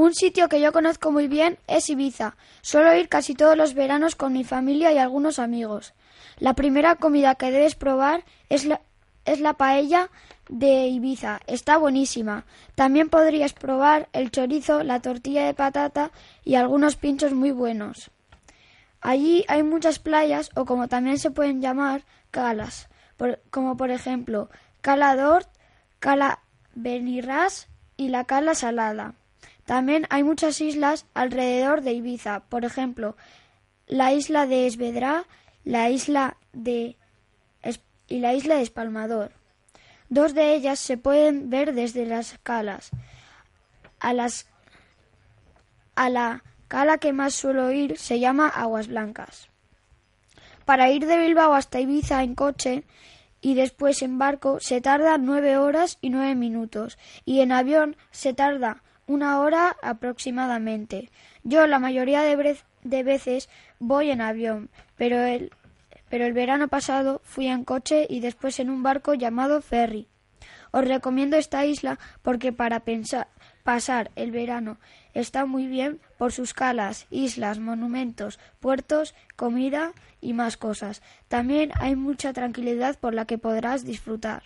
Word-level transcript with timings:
Un 0.00 0.14
sitio 0.14 0.48
que 0.48 0.62
yo 0.62 0.72
conozco 0.72 1.12
muy 1.12 1.28
bien 1.28 1.58
es 1.66 1.90
Ibiza. 1.90 2.34
Suelo 2.62 2.94
ir 2.94 3.10
casi 3.10 3.34
todos 3.34 3.54
los 3.54 3.74
veranos 3.74 4.16
con 4.16 4.32
mi 4.32 4.44
familia 4.44 4.90
y 4.94 4.96
algunos 4.96 5.38
amigos. 5.38 5.92
La 6.38 6.54
primera 6.54 6.96
comida 6.96 7.34
que 7.34 7.50
debes 7.50 7.74
probar 7.74 8.24
es 8.48 8.64
la, 8.64 8.80
es 9.26 9.40
la 9.40 9.52
paella 9.52 10.08
de 10.48 10.86
Ibiza. 10.86 11.42
Está 11.46 11.76
buenísima. 11.76 12.46
También 12.76 13.10
podrías 13.10 13.52
probar 13.52 14.08
el 14.14 14.30
chorizo, 14.30 14.82
la 14.84 15.00
tortilla 15.00 15.44
de 15.44 15.52
patata 15.52 16.12
y 16.46 16.54
algunos 16.54 16.96
pinchos 16.96 17.34
muy 17.34 17.50
buenos. 17.50 18.10
Allí 19.02 19.44
hay 19.48 19.62
muchas 19.62 19.98
playas 19.98 20.48
o 20.54 20.64
como 20.64 20.88
también 20.88 21.18
se 21.18 21.30
pueden 21.30 21.60
llamar 21.60 22.06
calas, 22.30 22.88
como 23.50 23.76
por 23.76 23.90
ejemplo 23.90 24.48
Cala 24.80 25.14
d'Ort, 25.14 25.50
Cala 25.98 26.38
Benirras 26.74 27.68
y 27.98 28.08
la 28.08 28.24
Cala 28.24 28.54
Salada. 28.54 29.19
También 29.70 30.08
hay 30.10 30.24
muchas 30.24 30.60
islas 30.60 31.06
alrededor 31.14 31.82
de 31.82 31.92
Ibiza, 31.92 32.40
por 32.48 32.64
ejemplo, 32.64 33.16
la 33.86 34.12
isla 34.12 34.48
de 34.48 34.66
Esvedra, 34.66 35.26
la 35.62 35.90
isla 35.90 36.36
de 36.52 36.96
y 38.08 38.18
la 38.18 38.34
isla 38.34 38.56
de 38.56 38.62
Espalmador. 38.62 39.30
Dos 40.08 40.34
de 40.34 40.56
ellas 40.56 40.80
se 40.80 40.96
pueden 40.96 41.50
ver 41.50 41.72
desde 41.72 42.04
las 42.04 42.36
calas. 42.42 42.90
A, 44.00 44.12
las, 44.12 44.48
a 45.94 46.10
la 46.10 46.42
cala 46.66 46.98
que 46.98 47.12
más 47.12 47.34
suelo 47.34 47.70
ir 47.70 47.96
se 47.96 48.18
llama 48.18 48.48
Aguas 48.48 48.88
Blancas. 48.88 49.50
Para 50.64 50.90
ir 50.90 51.06
de 51.06 51.16
Bilbao 51.16 51.54
hasta 51.54 51.78
Ibiza 51.78 52.24
en 52.24 52.34
coche 52.34 52.82
y 53.40 53.54
después 53.54 54.02
en 54.02 54.18
barco 54.18 54.58
se 54.58 54.80
tarda 54.80 55.16
nueve 55.16 55.58
horas 55.58 55.98
y 56.00 56.10
nueve 56.10 56.34
minutos 56.34 56.98
y 57.24 57.38
en 57.38 57.52
avión 57.52 57.96
se 58.10 58.34
tarda 58.34 58.82
una 59.10 59.40
hora 59.40 59.76
aproximadamente. 59.82 61.10
Yo 61.42 61.66
la 61.66 61.80
mayoría 61.80 62.22
de, 62.22 62.58
de 62.84 63.02
veces 63.02 63.48
voy 63.80 64.10
en 64.10 64.20
avión, 64.20 64.70
pero 64.96 65.18
el, 65.18 65.52
pero 66.08 66.26
el 66.26 66.32
verano 66.32 66.68
pasado 66.68 67.20
fui 67.24 67.48
en 67.48 67.64
coche 67.64 68.06
y 68.08 68.20
después 68.20 68.60
en 68.60 68.70
un 68.70 68.84
barco 68.84 69.14
llamado 69.14 69.62
ferry. 69.62 70.06
Os 70.70 70.84
recomiendo 70.84 71.36
esta 71.36 71.66
isla 71.66 71.98
porque 72.22 72.52
para 72.52 72.80
pensar, 72.80 73.26
pasar 73.64 74.12
el 74.14 74.30
verano 74.30 74.78
está 75.12 75.44
muy 75.44 75.66
bien 75.66 76.00
por 76.16 76.30
sus 76.32 76.54
calas, 76.54 77.08
islas, 77.10 77.58
monumentos, 77.58 78.38
puertos, 78.60 79.16
comida 79.34 79.92
y 80.20 80.34
más 80.34 80.56
cosas. 80.56 81.02
También 81.26 81.72
hay 81.80 81.96
mucha 81.96 82.32
tranquilidad 82.32 82.96
por 82.96 83.12
la 83.12 83.24
que 83.24 83.38
podrás 83.38 83.84
disfrutar. 83.84 84.44